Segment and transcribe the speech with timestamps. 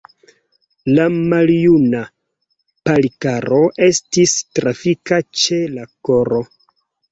[0.99, 1.03] La
[1.33, 2.01] maljuna
[2.89, 3.61] Palikaro
[3.91, 6.45] estis trafita ĉe la koro.